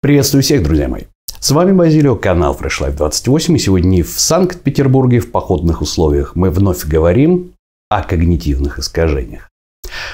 [0.00, 1.06] Приветствую всех, друзья мои.
[1.40, 3.56] С вами Базилио, канал Fresh Life 28.
[3.56, 7.54] И сегодня в Санкт-Петербурге в походных условиях мы вновь говорим
[7.90, 9.50] о когнитивных искажениях.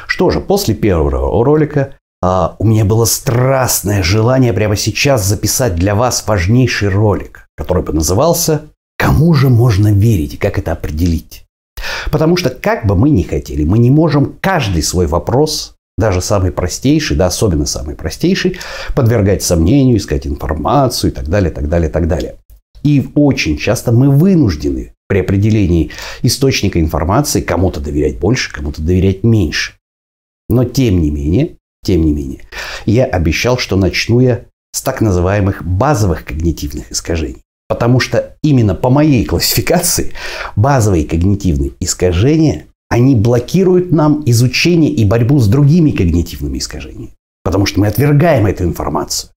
[0.06, 5.94] Что же, после первого ролика а, у меня было страстное желание прямо сейчас записать для
[5.94, 8.62] вас важнейший ролик, который бы назывался
[8.96, 11.44] «Кому же можно верить и как это определить?».
[12.10, 16.50] Потому что как бы мы ни хотели, мы не можем каждый свой вопрос даже самый
[16.50, 18.58] простейший, да, особенно самый простейший,
[18.94, 22.36] подвергать сомнению, искать информацию и так далее, так далее, так далее.
[22.82, 25.90] И очень часто мы вынуждены при определении
[26.22, 29.74] источника информации кому-то доверять больше, кому-то доверять меньше.
[30.48, 32.40] Но тем не менее, тем не менее,
[32.84, 37.42] я обещал, что начну я с так называемых базовых когнитивных искажений.
[37.68, 40.12] Потому что именно по моей классификации
[40.56, 47.10] базовые когнитивные искажения они блокируют нам изучение и борьбу с другими когнитивными искажениями.
[47.42, 49.30] Потому что мы отвергаем эту информацию.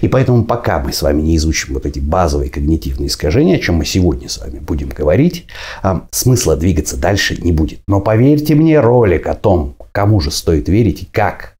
[0.00, 3.74] И поэтому пока мы с вами не изучим вот эти базовые когнитивные искажения, о чем
[3.74, 5.44] мы сегодня с вами будем говорить,
[5.82, 7.80] а, смысла двигаться дальше не будет.
[7.86, 11.56] Но поверьте мне, ролик о том, кому же стоит верить и как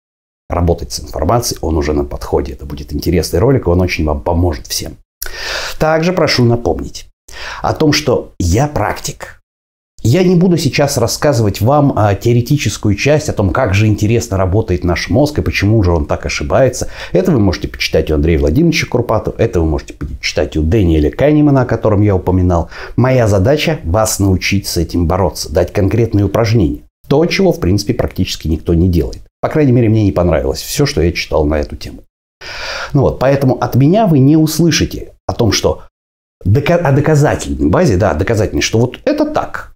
[0.49, 2.55] работать с информацией, он уже на подходе.
[2.55, 4.97] Это будет интересный ролик, он очень вам поможет всем.
[5.79, 7.09] Также прошу напомнить
[7.61, 9.42] о том, что я практик.
[10.05, 14.83] Я не буду сейчас рассказывать вам о теоретическую часть, о том, как же интересно работает
[14.83, 16.89] наш мозг и почему же он так ошибается.
[17.13, 21.63] Это вы можете почитать у Андрея Владимировича Курпатова, это вы можете почитать у Дэниеля Канемана,
[21.63, 22.69] о котором я упоминал.
[22.97, 26.81] Моя задача– вас научить с этим бороться, дать конкретные упражнения.
[27.09, 29.23] То, чего, в принципе, практически никто не делает.
[29.41, 32.03] По крайней мере, мне не понравилось все, что я читал на эту тему.
[32.93, 35.83] Ну вот, поэтому от меня вы не услышите о том, что
[36.45, 39.72] о доказательной базе, да, доказательной, что вот это так,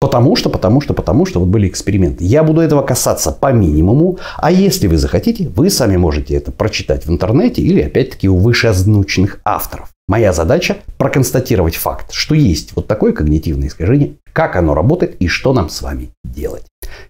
[0.00, 2.24] Потому что, потому что, потому что вот были эксперименты.
[2.24, 7.04] Я буду этого касаться по минимуму, а если вы захотите, вы сами можете это прочитать
[7.04, 9.90] в интернете или опять-таки у вышеозвученных авторов.
[10.06, 15.52] Моя задача проконстатировать факт, что есть вот такое когнитивное искажение, как оно работает и что
[15.52, 16.64] нам с вами делать.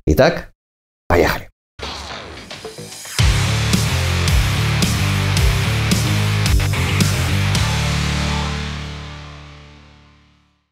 [0.06, 0.50] Итак,
[1.08, 1.47] поехали.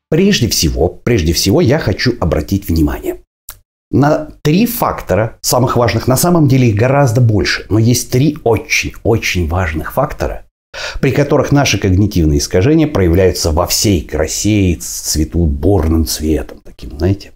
[0.08, 3.18] Прежде всего, прежде всего я хочу обратить внимание
[3.90, 6.08] на три фактора, самых важных.
[6.08, 10.44] На самом деле их гораздо больше, но есть три очень-очень важных фактора,
[11.00, 17.32] при которых наши когнитивные искажения проявляются во всей красе и цветут бурным цветом, таким, знаете.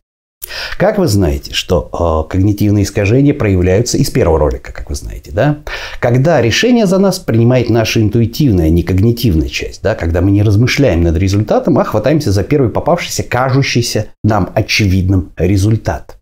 [0.81, 5.59] Как вы знаете, что э, когнитивные искажения проявляются из первого ролика, как вы знаете, да?
[6.01, 9.95] Когда решение за нас принимает наша интуитивная, не когнитивная часть, да?
[9.95, 16.17] Когда мы не размышляем над результатом, а хватаемся за первый попавшийся, кажущийся нам очевидным результат.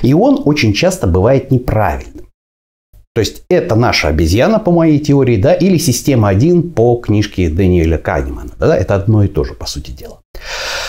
[0.00, 2.21] И он очень часто бывает неправильным.
[3.14, 7.98] То есть это наша обезьяна, по моей теории, да, или система 1 по книжке Дэниеля
[7.98, 8.52] Канемана.
[8.58, 10.20] Да, это одно и то же, по сути дела.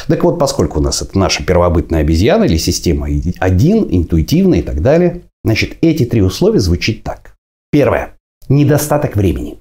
[0.07, 4.81] Так вот, поскольку у нас это наша первобытная обезьяна или система 1, интуитивная и так
[4.81, 7.35] далее, значит, эти три условия звучат так.
[7.71, 8.15] Первое.
[8.47, 9.57] Недостаток времени.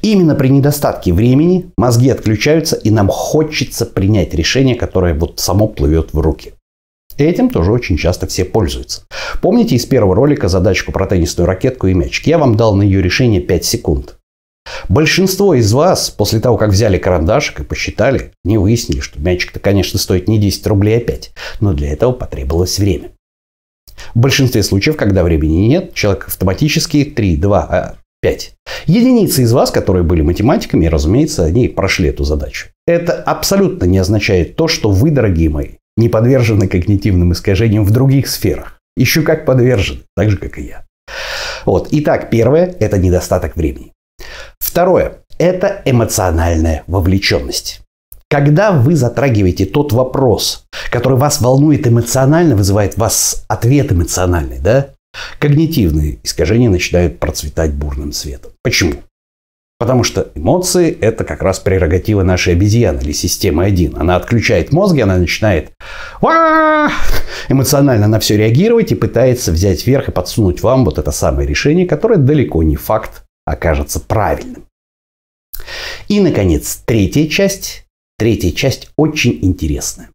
[0.00, 6.12] Именно при недостатке времени мозги отключаются, и нам хочется принять решение, которое вот само плывет
[6.12, 6.52] в руки.
[7.18, 9.02] Этим тоже очень часто все пользуются.
[9.42, 12.26] Помните из первого ролика задачку про теннисную ракетку и мячик?
[12.28, 14.14] Я вам дал на ее решение 5 секунд.
[14.88, 19.98] Большинство из вас, после того, как взяли карандашик и посчитали, не выяснили, что мячик-то, конечно,
[19.98, 21.32] стоит не 10 рублей, а 5.
[21.60, 23.10] Но для этого потребовалось время.
[24.14, 28.54] В большинстве случаев, когда времени нет, человек автоматически 3, 2, 5.
[28.86, 32.68] Единицы из вас, которые были математиками, разумеется, они прошли эту задачу.
[32.86, 38.28] Это абсолютно не означает то, что вы, дорогие мои, не подвержены когнитивным искажениям в других
[38.28, 38.78] сферах.
[38.96, 40.86] Еще как подвержены, так же, как и я.
[41.66, 41.88] Вот.
[41.90, 43.92] Итак, первое– это недостаток времени.
[44.58, 47.80] Второе– это эмоциональная вовлеченность.
[48.30, 54.90] Когда вы затрагиваете тот вопрос, который вас волнует эмоционально, вызывает в вас ответ эмоциональный, да,
[55.38, 58.52] когнитивные искажения начинают процветать бурным цветом.
[58.62, 58.94] Почему?
[59.78, 63.96] Потому что эмоции– это как раз прерогатива нашей обезьяны или системы 1.
[63.96, 65.72] Она отключает мозг, и она начинает
[67.48, 71.86] эмоционально на все реагировать и пытается взять верх и подсунуть вам вот это самое решение,
[71.86, 74.64] которое далеко не факт окажется правильным.
[76.08, 77.84] И, наконец, третья часть.
[78.18, 80.10] Третья часть очень интересная.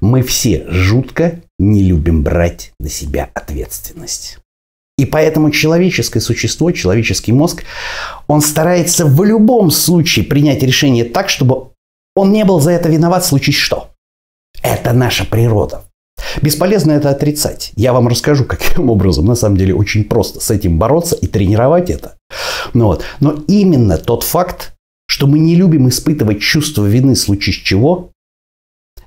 [0.00, 4.38] Мы все жутко не любим брать на себя ответственность.
[4.96, 7.64] И поэтому человеческое существо, человеческий мозг,
[8.28, 11.70] он старается в любом случае принять решение так, чтобы
[12.14, 13.90] он не был за это виноват случае что.
[14.62, 15.84] Это наша природа.
[16.42, 17.72] Бесполезно это отрицать.
[17.76, 19.24] Я вам расскажу, каким образом.
[19.26, 22.16] На самом деле очень просто с этим бороться и тренировать это.
[22.72, 23.02] Ну вот.
[23.20, 24.74] Но именно тот факт,
[25.06, 28.10] что мы не любим испытывать чувство вины случае чего,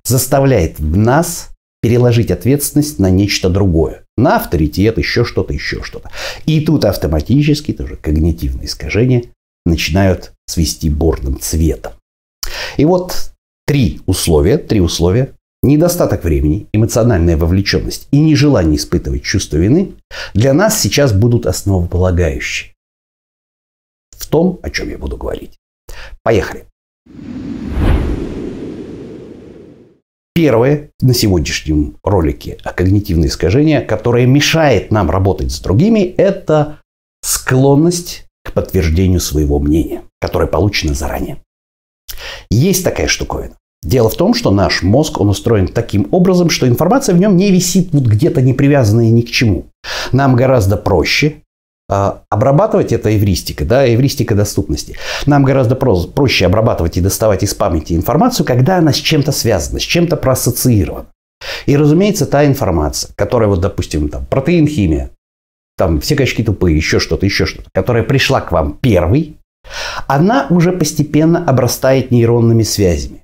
[0.03, 1.49] заставляет в нас
[1.81, 4.03] переложить ответственность на нечто другое.
[4.17, 6.11] На авторитет, еще что-то, еще что-то.
[6.45, 9.25] И тут автоматически тоже когнитивные искажения
[9.65, 11.93] начинают свести борным цветом.
[12.77, 13.31] И вот
[13.65, 15.33] три условия, три условия.
[15.63, 19.93] Недостаток времени, эмоциональная вовлеченность и нежелание испытывать чувство вины
[20.35, 22.73] для нас сейчас будут основополагающие
[24.15, 25.57] в том, о чем я буду говорить.
[26.21, 26.65] Поехали.
[30.37, 36.77] Первое на сегодняшнем ролике о когнитивные искажения, которое мешает нам работать с другими, это
[37.23, 41.37] склонность к подтверждению своего мнения, которое получено заранее.
[42.51, 43.55] Есть такая штуковина.
[43.81, 47.49] Дело в том, что наш мозг, он устроен таким образом, что информация в нем не
[47.49, 49.71] висит вот где-то не привязанная ни к чему.
[50.11, 51.46] Нам гораздо проще а,
[51.89, 54.97] обрабатывать это эвристика, да, эвристика доступности.
[55.25, 59.83] Нам гораздо проще обрабатывать и доставать из памяти информацию, когда она с чем-то связана, с
[59.83, 61.07] чем-то проассоциирована.
[61.65, 65.11] И, разумеется, та информация, которая, вот, допустим, там, протеин-химия,
[65.77, 69.37] там, все качки тупые, еще что-то, еще что-то, которая пришла к вам первой,
[70.07, 73.23] она уже постепенно обрастает нейронными связями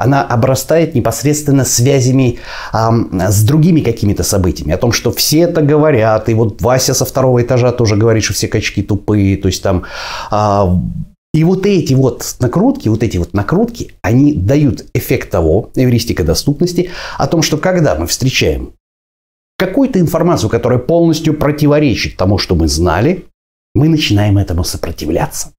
[0.00, 2.38] она обрастает непосредственно связями
[2.72, 2.90] а,
[3.30, 4.72] с другими какими-то событиями.
[4.72, 6.30] О том, что все это говорят.
[6.30, 9.36] И вот Вася со второго этажа тоже говорит, что все качки тупые.
[9.36, 9.84] То есть там...
[10.30, 10.74] А,
[11.34, 16.90] и вот эти вот накрутки, вот эти вот накрутки, они дают эффект того, эвристика доступности,
[17.18, 18.72] о том, что когда мы встречаем
[19.58, 23.26] какую-то информацию, которая полностью противоречит тому, что мы знали,
[23.74, 25.52] мы начинаем этому сопротивляться.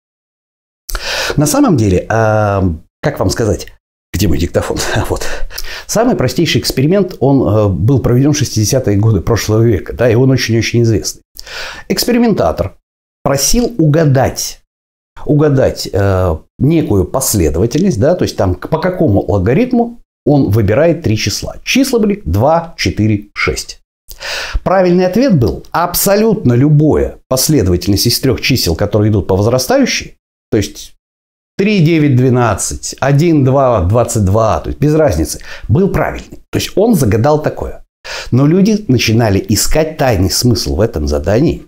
[1.37, 3.67] На самом деле, как вам сказать,
[4.21, 4.77] где мой диктофон?
[5.09, 5.25] вот.
[5.88, 10.29] Самый простейший эксперимент, он э, был проведен в 60-е годы прошлого века, да, и он
[10.29, 11.23] очень-очень известный.
[11.89, 12.75] Экспериментатор
[13.23, 14.62] просил угадать,
[15.25, 21.56] угадать э, некую последовательность, да, то есть там по какому алгоритму он выбирает три числа.
[21.63, 23.79] Числа были 2, 4, 6.
[24.63, 30.18] Правильный ответ был абсолютно любое последовательность из трех чисел, которые идут по возрастающей,
[30.51, 30.94] то есть
[31.61, 36.39] 3, 9, 12, 1, 2, 22, то есть без разницы, был правильный.
[36.49, 37.83] То есть он загадал такое.
[38.31, 41.67] Но люди начинали искать тайный смысл в этом задании.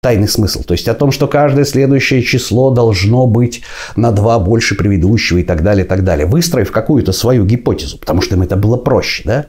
[0.00, 0.62] Тайный смысл.
[0.62, 3.62] То есть о том, что каждое следующее число должно быть
[3.96, 6.26] на 2 больше предыдущего и так далее, и так далее.
[6.26, 9.46] Выстроив какую-то свою гипотезу, потому что им это было проще, да?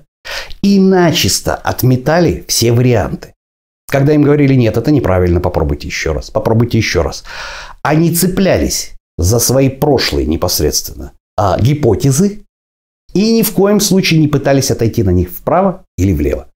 [0.63, 3.35] И начисто отметали все варианты.
[3.91, 7.25] Когда им говорили, нет, это неправильно, попробуйте еще раз, попробуйте еще раз.
[7.83, 12.44] Они цеплялись за свои прошлые непосредственно а, гипотезы
[13.13, 16.47] и ни в коем случае не пытались отойти на них вправо или влево.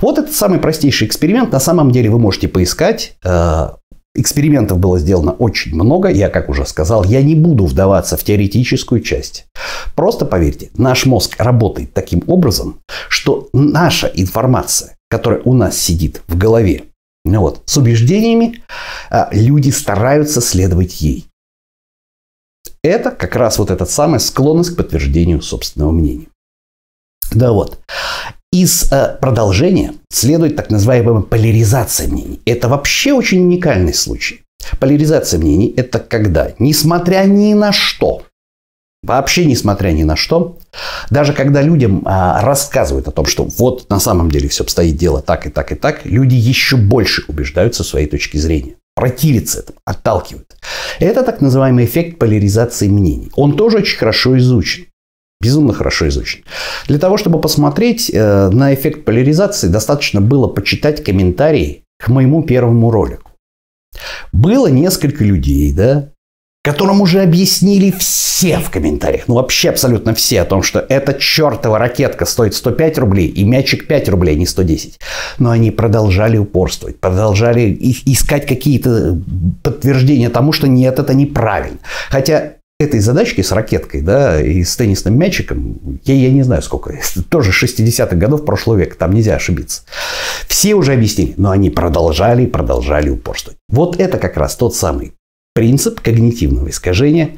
[0.00, 1.52] Вот этот самый простейший эксперимент.
[1.52, 3.16] На самом деле вы можете поискать.
[3.24, 3.76] А,
[4.14, 6.08] экспериментов было сделано очень много.
[6.08, 9.46] Я, как уже сказал, я не буду вдаваться в теоретическую часть.
[9.94, 16.36] Просто поверьте, наш мозг работает таким образом, что наша информация, которая у нас сидит в
[16.36, 16.84] голове,
[17.24, 18.62] ну вот, с убеждениями,
[19.10, 21.26] а, люди стараются следовать ей.
[22.86, 26.28] Это как раз вот эта самая склонность к подтверждению собственного мнения.
[27.32, 27.80] Да вот.
[28.52, 32.40] Из э, продолжения следует так называемая поляризация мнений.
[32.46, 34.42] Это вообще очень уникальный случай.
[34.78, 38.22] Поляризация мнений– это когда, несмотря ни на что,
[39.02, 40.58] Вообще, несмотря ни на что,
[41.10, 45.22] даже когда людям а, рассказывают о том, что вот на самом деле все обстоит дело
[45.22, 49.78] так и так и так, люди еще больше убеждаются в своей точке зрения противится этому,
[49.84, 50.56] отталкивает.
[50.98, 53.30] Это так называемый эффект поляризации мнений.
[53.36, 54.86] Он тоже очень хорошо изучен.
[55.40, 56.42] Безумно хорошо изучен.
[56.88, 62.90] Для того, чтобы посмотреть э, на эффект поляризации, достаточно было почитать комментарии к моему первому
[62.90, 63.30] ролику.
[64.32, 66.08] Было несколько людей, да,
[66.66, 71.78] которым уже объяснили все в комментариях, ну вообще абсолютно все, о том, что эта чертова
[71.78, 74.98] ракетка стоит 105 рублей и мячик 5 рублей, а не 110.
[75.38, 77.72] Но они продолжали упорствовать, продолжали
[78.04, 79.16] искать какие-то
[79.62, 81.78] подтверждения тому, что нет, это неправильно.
[82.10, 86.98] Хотя этой задачки с ракеткой, да, и с теннисным мячиком, я, я не знаю сколько,
[87.28, 89.82] тоже 60-х годов прошлого века, там нельзя ошибиться.
[90.48, 93.56] Все уже объяснили, но они продолжали, продолжали упорствовать.
[93.68, 95.12] Вот это как раз тот самый
[95.56, 97.30] принцип когнитивного искажения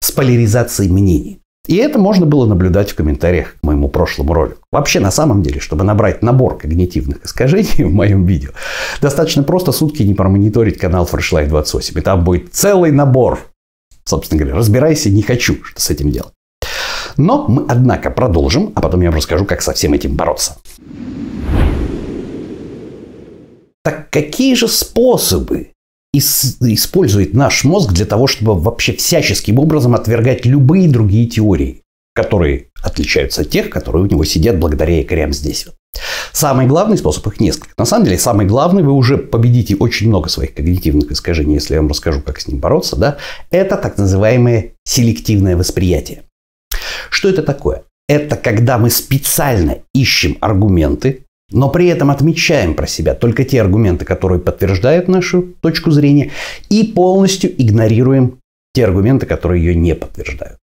[0.00, 1.40] с поляризацией мнений.
[1.66, 4.60] И это можно было наблюдать в комментариях к моему прошлому ролику.
[4.72, 8.52] Вообще, на самом деле, чтобы набрать набор когнитивных искажений в моем видео,
[9.02, 11.98] достаточно просто сутки не промониторить канал Fresh Life 28.
[11.98, 13.40] И там будет целый набор.
[14.06, 16.32] Собственно говоря, разбирайся, не хочу, что с этим делать.
[17.18, 20.56] Но мы, однако, продолжим, а потом я вам расскажу, как со всем этим бороться.
[23.84, 25.72] Так какие же способы
[26.18, 31.82] использует наш мозг для того, чтобы вообще всяческим образом отвергать любые другие теории,
[32.14, 35.66] которые отличаются от тех, которые у него сидят благодаря якорям здесь.
[36.32, 37.72] Самый главный способ, их несколько.
[37.78, 41.80] На самом деле, самый главный, вы уже победите очень много своих когнитивных искажений, если я
[41.80, 43.16] вам расскажу, как с ним бороться, да,
[43.50, 46.22] это так называемое селективное восприятие.
[47.10, 47.84] Что это такое?
[48.08, 54.04] Это когда мы специально ищем аргументы, но при этом отмечаем про себя только те аргументы,
[54.04, 56.30] которые подтверждают нашу точку зрения,
[56.68, 58.38] и полностью игнорируем
[58.74, 60.58] те аргументы, которые ее не подтверждают.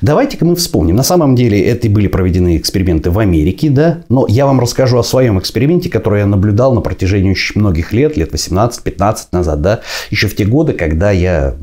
[0.00, 0.96] Давайте-ка мы вспомним.
[0.96, 5.04] На самом деле это были проведены эксперименты в Америке, да, но я вам расскажу о
[5.04, 9.80] своем эксперименте, который я наблюдал на протяжении очень многих лет, лет 18-15 назад, да,
[10.10, 11.56] еще в те годы, когда я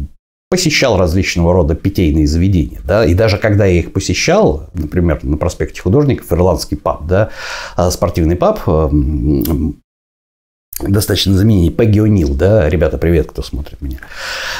[0.52, 2.82] посещал различного рода питейные заведения.
[2.84, 3.06] Да?
[3.06, 7.30] И даже когда я их посещал, например, на проспекте художников, ирландский паб, да,
[7.78, 8.60] а, спортивный паб,
[10.82, 14.00] достаточно знаменитый, Пегги О'Нил, да, ребята, привет, кто смотрит меня.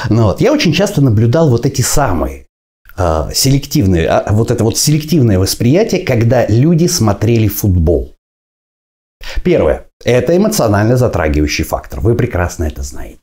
[0.08, 2.46] Ну, вот, я очень часто наблюдал вот эти самые
[2.96, 8.14] э, селективные, а, вот это вот селективное восприятие, когда люди смотрели футбол.
[9.44, 9.88] Первое.
[10.04, 12.00] Это эмоционально затрагивающий фактор.
[12.00, 13.18] Вы прекрасно это знаете.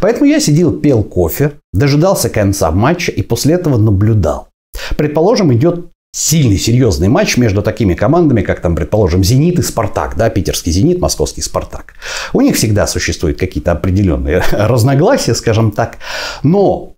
[0.00, 4.48] Поэтому я сидел, пел кофе, дожидался конца матча и после этого наблюдал.
[4.96, 10.30] Предположим, идет сильный, серьезный матч между такими командами, как там, предположим, «Зенит» и «Спартак», да,
[10.30, 11.94] питерский «Зенит», московский «Спартак».
[12.32, 15.98] У них всегда существуют какие-то определенные разногласия, скажем так,
[16.44, 16.94] но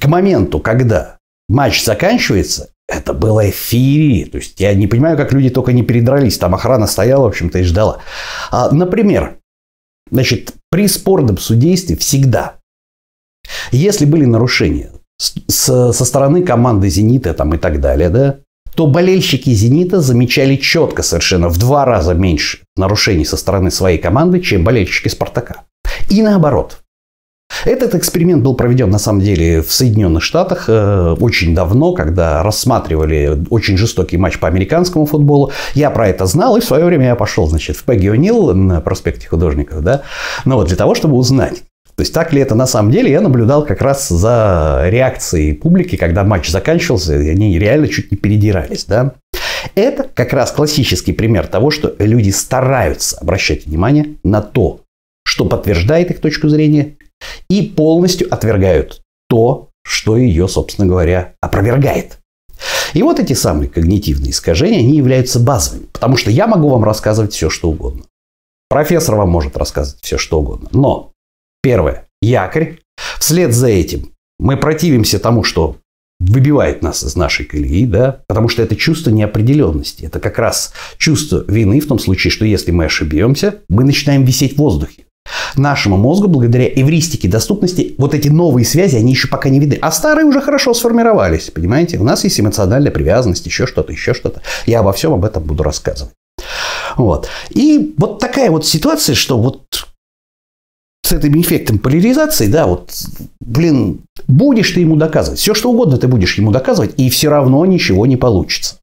[0.00, 1.18] к моменту, когда
[1.48, 4.24] матч заканчивается, это было эфири.
[4.24, 6.36] То есть я не понимаю, как люди только не передрались.
[6.36, 8.00] Там охрана стояла, в общем-то, и ждала.
[8.50, 9.38] А, например,
[10.14, 12.56] значит, при спорном судействе всегда,
[13.72, 18.38] если были нарушения со стороны команды «Зенита» там, и так далее, да,
[18.74, 24.40] то болельщики «Зенита» замечали четко совершенно в два раза меньше нарушений со стороны своей команды,
[24.40, 25.64] чем болельщики «Спартака».
[26.08, 26.83] И наоборот.
[27.64, 33.44] Этот эксперимент был проведен на самом деле в Соединенных Штатах э, очень давно, когда рассматривали
[33.50, 35.52] очень жестокий матч по американскому футболу.
[35.74, 38.80] Я про это знал, и в свое время я пошел, значит, в Пегги О'Нил на
[38.80, 40.02] проспекте художников, да,
[40.44, 41.62] ну вот для того, чтобы узнать,
[41.96, 45.96] то есть так ли это на самом деле, я наблюдал как раз за реакцией публики,
[45.96, 48.84] когда матч заканчивался, и они реально чуть не передирались.
[48.84, 49.14] Да?
[49.76, 54.80] Это как раз классический пример того, что люди стараются обращать внимание на то,
[55.24, 56.96] что подтверждает их точку зрения,
[57.48, 62.18] и полностью отвергают то, что ее, собственно говоря, опровергает.
[62.94, 67.32] И вот эти самые когнитивные искажения, они являются базовыми, потому что я могу вам рассказывать
[67.32, 68.04] все, что угодно.
[68.68, 70.68] Профессор вам может рассказывать все, что угодно.
[70.72, 71.12] Но
[71.62, 72.78] первое– якорь.
[73.18, 75.76] Вслед за этим мы противимся тому, что
[76.20, 80.04] выбивает нас из нашей колеи, да, потому что это чувство неопределенности.
[80.04, 84.54] Это как раз чувство вины в том случае, что если мы ошибемся, мы начинаем висеть
[84.54, 85.03] в воздухе.
[85.56, 89.78] Нашему мозгу, благодаря эвристике доступности, вот эти новые связи, они еще пока не видны.
[89.80, 91.98] А старые уже хорошо сформировались, понимаете?
[91.98, 94.42] У нас есть эмоциональная привязанность, еще что-то, еще что-то.
[94.66, 96.12] Я обо всем об этом буду рассказывать.
[96.96, 97.28] Вот.
[97.50, 99.86] И вот такая вот ситуация, что вот
[101.04, 102.90] с этим эффектом поляризации, да, вот,
[103.40, 105.38] блин, будешь ты ему доказывать.
[105.38, 108.76] Все, что угодно ты будешь ему доказывать, и все равно ничего не получится.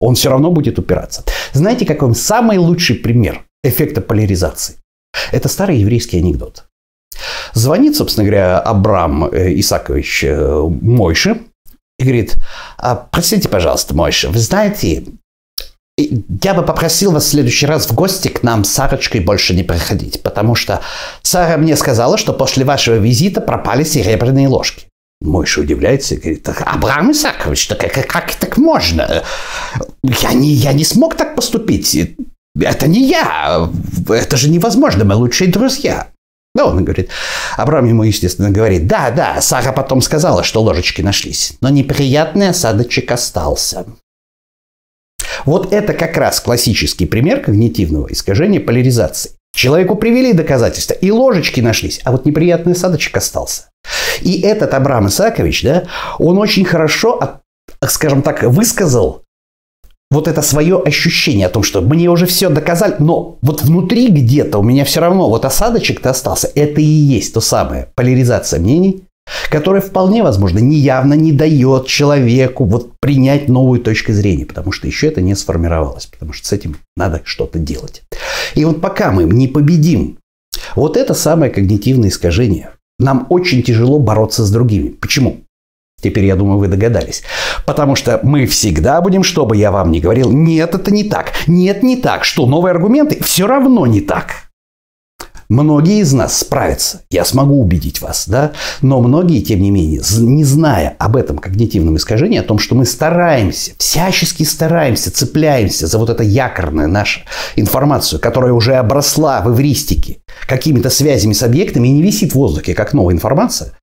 [0.00, 1.24] Он все равно будет упираться.
[1.52, 4.76] Знаете, какой самый лучший пример эффекта поляризации?
[5.32, 6.64] Это старый еврейский анекдот.
[7.54, 11.40] Звонит, собственно говоря, Абрам э, Исакович э, Мойше
[11.98, 12.36] и говорит,
[12.76, 15.04] «А, простите, пожалуйста, Мойше, вы знаете,
[15.98, 19.64] я бы попросил вас в следующий раз в гости к нам с Сарочкой больше не
[19.64, 20.80] приходить, потому что
[21.22, 24.86] Сара мне сказала, что после вашего визита пропали серебряные ложки.
[25.20, 29.24] Мойша удивляется и говорит, Абрам Исакович, так как, как так можно?
[30.04, 32.14] Я не, я не смог так поступить.
[32.60, 33.68] Это не я.
[34.14, 35.04] Это же невозможно.
[35.04, 36.08] Мы лучшие друзья.
[36.54, 37.10] Да, он говорит.
[37.56, 43.12] Абрам ему, естественно, говорит, да, да, Сара потом сказала, что ложечки нашлись, но неприятный осадочек
[43.12, 43.86] остался.
[45.44, 49.32] Вот это как раз классический пример когнитивного искажения поляризации.
[49.54, 53.70] Человеку привели доказательства, и ложечки нашлись, а вот неприятный осадочек остался.
[54.20, 55.84] И этот Абрам Исакович, да,
[56.18, 57.40] он очень хорошо,
[57.86, 59.22] скажем так, высказал
[60.10, 64.58] вот это свое ощущение о том, что мне уже все доказали, но вот внутри где-то
[64.58, 66.50] у меня все равно вот осадочек-то остался.
[66.54, 69.04] Это и есть то самое поляризация мнений,
[69.50, 75.08] которая вполне возможно неявно не дает человеку вот принять новую точку зрения, потому что еще
[75.08, 78.02] это не сформировалось, потому что с этим надо что-то делать.
[78.54, 80.18] И вот пока мы не победим
[80.74, 84.88] вот это самое когнитивное искажение, нам очень тяжело бороться с другими.
[84.88, 85.42] Почему?
[86.00, 87.22] Теперь, я думаю, вы догадались.
[87.68, 91.32] Потому что мы всегда будем, что бы я вам ни говорил, нет, это не так,
[91.46, 94.48] нет, не так, что новые аргументы все равно не так.
[95.50, 100.44] Многие из нас справятся, я смогу убедить вас, да, но многие, тем не менее, не
[100.44, 106.08] зная об этом когнитивном искажении, о том, что мы стараемся, всячески стараемся, цепляемся за вот
[106.08, 107.20] это якорное нашу
[107.56, 112.72] информацию, которая уже обросла в эвристике какими-то связями с объектами и не висит в воздухе,
[112.72, 113.74] как новая информация,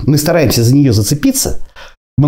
[0.00, 1.60] мы стараемся за нее зацепиться,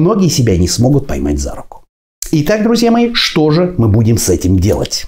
[0.01, 1.85] многие себя не смогут поймать за руку.
[2.31, 5.07] Итак, друзья мои, что же мы будем с этим делать?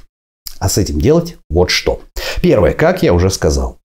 [0.59, 2.03] А с этим делать вот что.
[2.43, 3.79] Первое, как я уже сказал,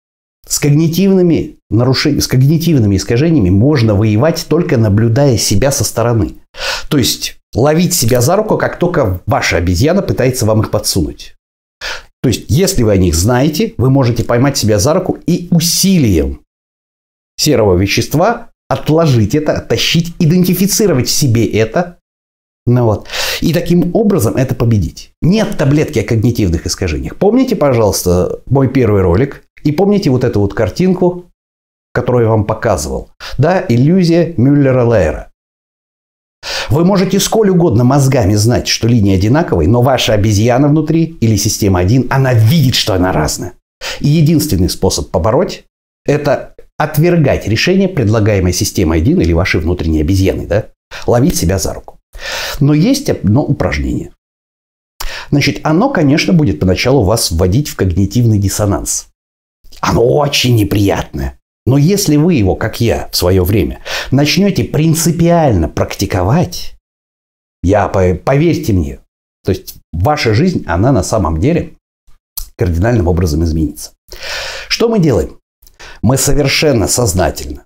[0.47, 6.35] с когнитивными нарушениями, с когнитивными искажениями можно воевать только наблюдая себя со стороны.
[6.89, 11.35] То есть ловить себя за руку, как только ваша обезьяна пытается вам их подсунуть.
[12.21, 16.41] То есть, если вы о них знаете, вы можете поймать себя за руку и усилием
[17.37, 21.99] серого вещества отложить это, оттащить, идентифицировать в себе это
[22.69, 23.07] ну вот.
[23.41, 25.11] И таким образом это победить.
[25.21, 27.15] Нет таблетки о когнитивных искажениях.
[27.15, 31.25] Помните, пожалуйста, мой первый ролик и помните вот эту вот картинку,
[31.93, 33.09] которую я вам показывал.
[33.39, 35.29] Да, иллюзия Мюллера-Лейера.
[36.69, 41.79] Вы можете сколь угодно мозгами знать, что линия одинаковая, но ваша обезьяна внутри или система
[41.79, 43.53] 1, она видит, что она разная.
[43.99, 45.63] И единственный способ побороть–
[46.05, 50.47] это отвергать решение, предлагаемое системой 1 или вашей внутренней обезьяны.
[50.47, 50.67] Да?
[51.05, 51.99] Ловить себя за руку.
[52.59, 54.11] Но есть одно упражнение.
[55.29, 59.07] Значит, оно, конечно, будет поначалу вас вводить в когнитивный диссонанс.
[59.81, 61.37] Оно очень неприятное.
[61.65, 66.75] Но если вы его, как я в свое время, начнете принципиально практиковать,
[67.61, 68.99] я, поверьте мне,
[69.43, 71.73] то есть ваша жизнь, она на самом деле
[72.57, 73.91] кардинальным образом изменится.
[74.67, 75.38] Что мы делаем?
[76.01, 77.65] Мы совершенно сознательно,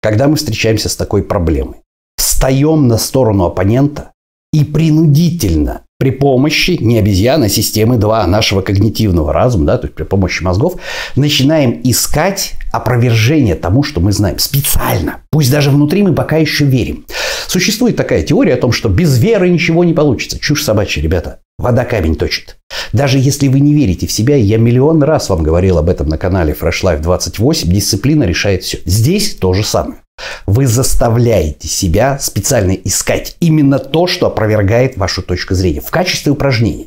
[0.00, 1.76] когда мы встречаемся с такой проблемой,
[2.16, 4.12] встаем на сторону оппонента
[4.52, 9.94] и принудительно при помощи не обезьяны, а системы 2 нашего когнитивного разума, да, то есть
[9.94, 10.74] при помощи мозгов,
[11.14, 14.40] начинаем искать опровержение тому, что мы знаем.
[14.40, 15.20] Специально.
[15.30, 17.06] Пусть даже внутри мы пока еще верим.
[17.46, 20.38] Существует такая теория о том, что без веры ничего не получится.
[20.38, 21.40] Чушь собачья, ребята.
[21.58, 22.56] Вода камень точит.
[22.92, 26.18] Даже если вы не верите в себя, я миллион раз вам говорил об этом на
[26.18, 28.80] канале Fresh Life 28, дисциплина решает все.
[28.84, 30.00] Здесь то же самое.
[30.46, 36.86] Вы заставляете себя специально искать именно то, что опровергает вашу точку зрения в качестве упражнения.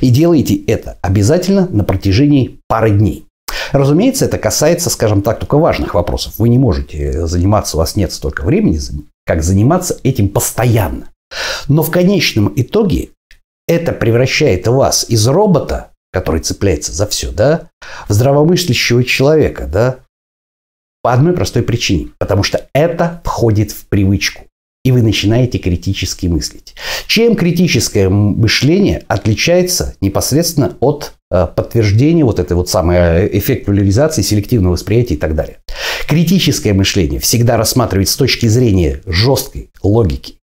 [0.00, 3.26] И делаете это обязательно на протяжении пары дней.
[3.72, 6.34] Разумеется, это касается, скажем так, только важных вопросов.
[6.38, 8.78] Вы не можете заниматься, у вас нет столько времени,
[9.24, 11.10] как заниматься этим постоянно.
[11.68, 13.10] Но в конечном итоге
[13.66, 17.70] это превращает вас из робота, который цепляется за все, да,
[18.08, 20.00] в здравомыслящего человека, да,
[21.02, 22.10] по одной простой причине.
[22.18, 24.44] Потому что это входит в привычку.
[24.84, 26.74] И вы начинаете критически мыслить.
[27.06, 34.22] Чем критическое мышление отличается непосредственно от э, подтверждения вот этой вот самой э, эффект поляризации,
[34.22, 35.58] селективного восприятия и так далее.
[36.06, 40.34] Критическое мышление всегда рассматривает с точки зрения жесткой логики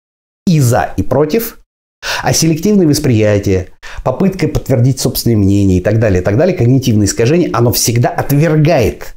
[0.47, 1.59] и за, и против,
[2.23, 3.69] а селективное восприятие,
[4.03, 9.15] попытка подтвердить собственное мнение и так далее, и так далее, когнитивное искажение, оно всегда отвергает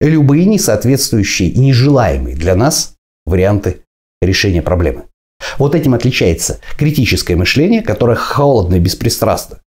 [0.00, 2.94] любые несоответствующие и нежелаемые для нас
[3.26, 3.82] варианты
[4.22, 5.04] решения проблемы.
[5.58, 9.59] Вот этим отличается критическое мышление, которое холодно и беспристрастно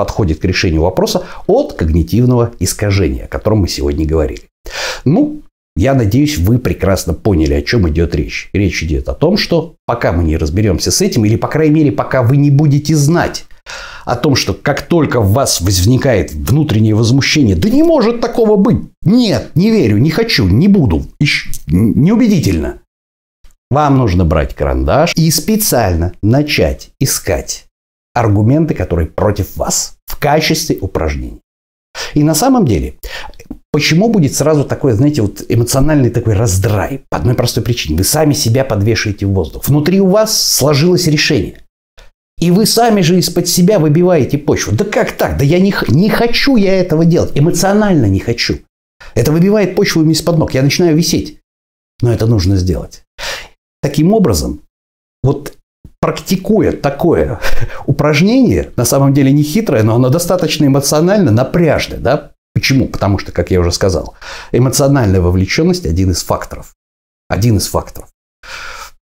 [0.00, 4.44] подходит к решению вопроса от когнитивного искажения, о котором мы сегодня говорили.
[5.04, 5.42] Ну,
[5.76, 8.48] я надеюсь, вы прекрасно поняли, о чем идет речь.
[8.54, 11.92] Речь идет о том, что пока мы не разберемся с этим, или, по крайней мере,
[11.92, 13.44] пока вы не будете знать
[14.06, 18.78] о том, что как только в вас возникает внутреннее возмущение, да не может такого быть,
[19.02, 21.02] нет, не верю, не хочу, не буду,
[21.66, 22.76] неубедительно.
[23.70, 27.66] Вам нужно брать карандаш и специально начать искать
[28.20, 31.40] аргументы, которые против вас в качестве упражнений.
[32.14, 32.94] И на самом деле,
[33.72, 37.02] почему будет сразу такой, знаете, вот эмоциональный такой раздрай?
[37.10, 37.96] По одной простой причине.
[37.96, 39.66] Вы сами себя подвешиваете в воздух.
[39.66, 41.64] Внутри у вас сложилось решение.
[42.38, 44.74] И вы сами же из-под себя выбиваете почву.
[44.74, 45.36] Да как так?
[45.36, 47.32] Да я не, не хочу я этого делать.
[47.34, 48.60] Эмоционально не хочу.
[49.14, 50.54] Это выбивает почву из-под ног.
[50.54, 51.38] Я начинаю висеть.
[52.00, 53.02] Но это нужно сделать.
[53.82, 54.60] Таким образом,
[55.22, 55.54] вот
[56.00, 57.40] практикуя такое
[57.86, 61.98] упражнение, на самом деле не хитрое, но оно достаточно эмоционально напряжное.
[61.98, 62.32] Да?
[62.54, 62.88] Почему?
[62.88, 64.14] Потому что, как я уже сказал,
[64.50, 66.74] эмоциональная вовлеченность один из факторов.
[67.28, 68.08] Один из факторов.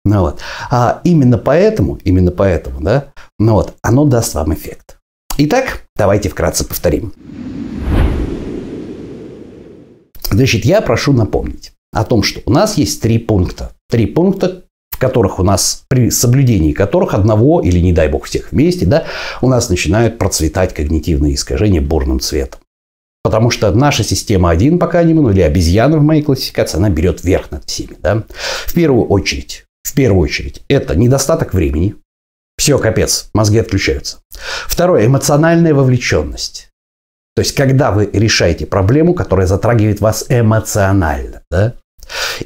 [0.05, 0.39] Ну вот.
[0.69, 4.97] А именно поэтому, именно поэтому, да, ну вот, оно даст вам эффект.
[5.37, 7.13] Итак, давайте вкратце повторим.
[10.29, 13.71] Значит, я прошу напомнить о том, что у нас есть три пункта.
[13.89, 14.62] Три пункта,
[15.03, 19.03] которых у нас, при соблюдении которых одного или, не дай бог, всех вместе, да,
[19.41, 22.61] у нас начинают процветать когнитивные искажения бурным цветом.
[23.21, 27.21] Потому что наша система один пока не ну или обезьяна в моей классификации, она берет
[27.25, 27.97] верх над всеми.
[27.99, 28.23] Да?
[28.65, 31.95] В первую очередь, в первую очередь, это недостаток времени.
[32.57, 34.19] Все, капец, мозги отключаются.
[34.67, 36.69] Второе, эмоциональная вовлеченность.
[37.35, 41.41] То есть, когда вы решаете проблему, которая затрагивает вас эмоционально.
[41.51, 41.73] Да?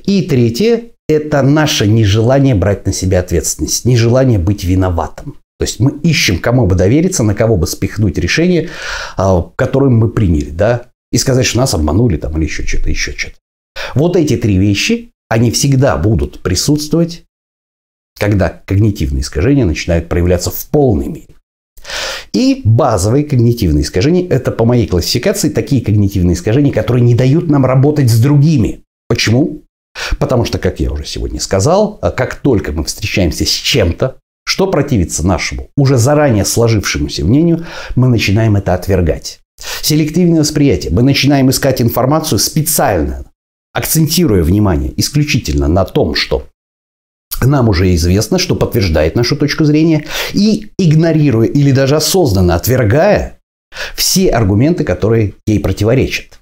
[0.05, 5.37] И третье– это наше нежелание брать на себя ответственность, нежелание быть виноватым.
[5.59, 8.69] То есть мы ищем, кому бы довериться, на кого бы спихнуть решение,
[9.15, 13.13] а, которое мы приняли, да, и сказать, что нас обманули там или еще что-то, еще
[13.13, 13.35] что-то.
[13.95, 17.23] Вот эти три вещи, они всегда будут присутствовать,
[18.19, 21.35] когда когнитивные искажения начинают проявляться в полной мере.
[22.33, 27.65] И базовые когнитивные искажения– это по моей классификации такие когнитивные искажения, которые не дают нам
[27.65, 28.83] работать с другими.
[29.07, 29.63] Почему?
[30.19, 35.25] Потому что, как я уже сегодня сказал, как только мы встречаемся с чем-то, что противится
[35.25, 39.39] нашему уже заранее сложившемуся мнению, мы начинаем это отвергать.
[39.81, 40.93] Селективное восприятие.
[40.93, 43.25] Мы начинаем искать информацию специально,
[43.73, 46.47] акцентируя внимание исключительно на том, что
[47.41, 53.39] нам уже известно, что подтверждает нашу точку зрения, и игнорируя или даже осознанно отвергая
[53.95, 56.36] все аргументы, которые ей противоречат.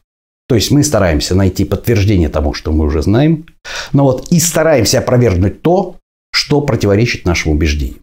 [0.48, 3.48] То есть мы стараемся найти подтверждение тому, что мы уже знаем,
[3.94, 5.96] но вот и стараемся опровергнуть то,
[6.32, 8.00] что противоречит нашему убеждению.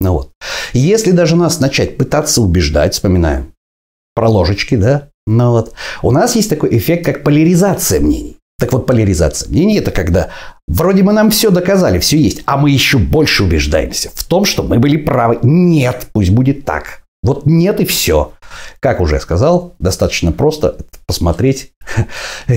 [0.00, 0.32] Ну вот.
[0.72, 3.52] Если даже нас начать пытаться убеждать, вспоминаем
[4.14, 8.36] про ложечки, да, ну вот, у нас есть такой эффект, как поляризация мнений.
[8.58, 10.30] Так вот, поляризация мнений– это когда
[10.66, 14.62] вроде бы нам все доказали, все есть, а мы еще больше убеждаемся в том, что
[14.62, 15.38] мы были правы.
[15.42, 17.02] Нет, пусть будет так.
[17.26, 18.32] Вот нет и все.
[18.80, 21.72] Как уже сказал, достаточно просто посмотреть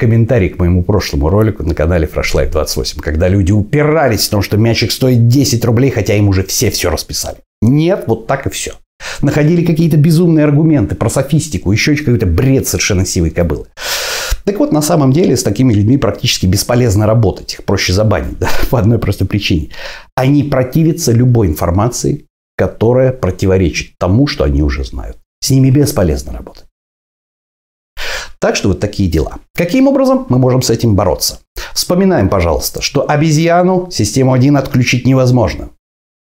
[0.00, 4.42] комментарий к моему прошлому ролику на канале Fresh Life 28, когда люди упирались в том,
[4.42, 7.36] что мячик стоит 10 рублей, хотя им уже все все расписали.
[7.62, 8.72] Нет, вот так и все.
[9.22, 13.66] Находили какие-то безумные аргументы про софистику, еще какой-то бред совершенно сивой кобылы.
[14.44, 17.54] Так вот, на самом деле, с такими людьми практически бесполезно работать.
[17.54, 19.70] Их проще забанить, да, по одной простой причине.
[20.14, 25.18] Они противятся любой информации, которая противоречит тому, что они уже знают.
[25.40, 26.66] С ними бесполезно работать.
[28.38, 29.38] Так что вот такие дела.
[29.54, 31.40] Каким образом мы можем с этим бороться?
[31.72, 35.70] Вспоминаем, пожалуйста, что обезьяну систему 1 отключить невозможно.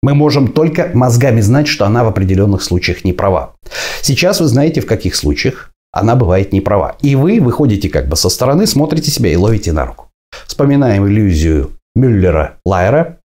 [0.02, 3.56] Мы можем только мозгами знать, что она в определенных случаях не права.
[4.02, 6.96] Сейчас вы знаете, в каких случаях она бывает не права.
[7.00, 10.10] И вы выходите как бы со стороны, смотрите себя и ловите на руку.
[10.46, 13.16] Вспоминаем иллюзию Мюллера-Лайера.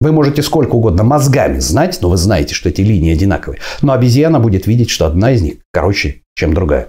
[0.00, 3.60] Вы можете сколько угодно мозгами знать, но вы знаете, что эти линии одинаковые.
[3.80, 6.88] Но обезьяна будет видеть, что одна из них короче, чем другая.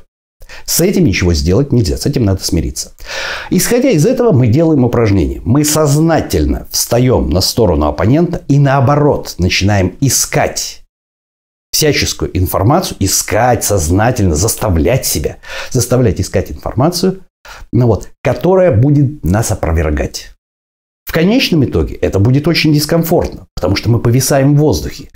[0.65, 2.93] С этим ничего сделать нельзя, с этим надо смириться.
[3.49, 5.41] Исходя из этого, мы делаем упражнение.
[5.43, 10.83] Мы сознательно встаем на сторону оппонента и наоборот начинаем искать
[11.71, 15.37] всяческую информацию, искать сознательно, заставлять себя,
[15.71, 17.21] заставлять искать информацию,
[17.71, 20.33] ну вот, которая будет нас опровергать.
[21.07, 25.07] В конечном итоге это будет очень дискомфортно, потому что мы повисаем в воздухе.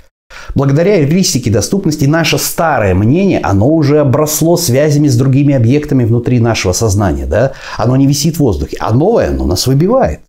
[0.54, 6.72] Благодаря эвристике доступности наше старое мнение, оно уже обросло связями с другими объектами внутри нашего
[6.72, 7.26] сознания.
[7.26, 7.52] Да?
[7.76, 10.20] Оно не висит в воздухе, а новое оно нас выбивает.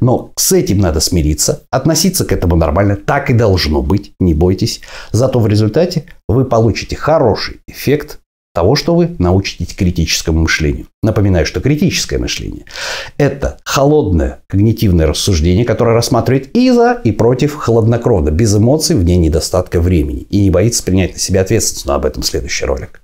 [0.00, 4.80] Но с этим надо смириться, относиться к этому нормально, так и должно быть, не бойтесь.
[5.12, 8.18] Зато в результате вы получите хороший эффект
[8.58, 10.88] того, что вы научитесь критическому мышлению.
[11.04, 12.64] Напоминаю, что критическое мышление–
[13.16, 19.80] это холодное когнитивное рассуждение, которое рассматривает и за, и против хладнокровно, без эмоций, вне недостатка
[19.80, 23.00] времени, и не боится принять на себя ответственность, но об этом следующий ролик.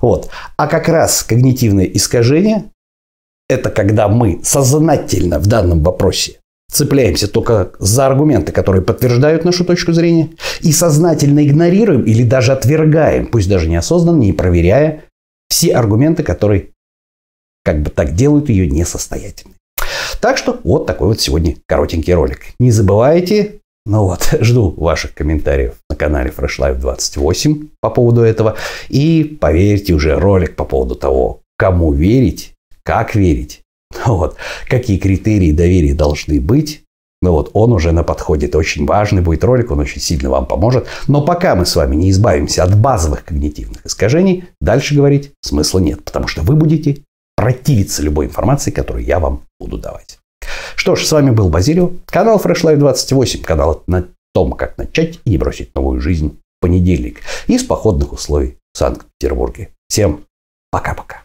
[0.00, 0.28] Вот.
[0.56, 2.64] А как раз когнитивное искажение–
[3.48, 6.39] это когда мы сознательно в данном вопросе
[6.70, 10.30] цепляемся только за аргументы, которые подтверждают нашу точку зрения,
[10.60, 15.04] и сознательно игнорируем или даже отвергаем, пусть даже неосознанно, не проверяя
[15.48, 16.68] все аргументы, которые
[17.64, 19.56] как бы так делают ее несостоятельной.
[20.20, 22.54] Так что вот такой вот сегодня коротенький ролик.
[22.58, 28.56] Не забывайте, ну вот, жду ваших комментариев на канале Fresh Life 28 по поводу этого.
[28.88, 32.54] И поверьте уже ролик по поводу того, кому верить,
[32.84, 33.62] как верить
[34.06, 34.36] Вот.
[34.68, 36.82] Какие критерии доверия должны быть,
[37.22, 38.46] ну вот, он уже на подходе.
[38.46, 40.86] Это очень важный будет ролик, он очень сильно вам поможет.
[41.06, 46.02] Но пока мы с вами не избавимся от базовых когнитивных искажений, дальше говорить смысла нет,
[46.04, 47.02] потому что вы будете
[47.36, 50.18] противиться любой информации, которую я вам буду давать.
[50.76, 55.20] Что ж, с вами был Базилио, канал Fresh Life 28, канал на том, как начать
[55.24, 59.70] и не бросить новую жизнь в понедельник из походных условий в Санкт-Петербурге.
[59.88, 60.24] Всем
[60.70, 61.22] пока-пока.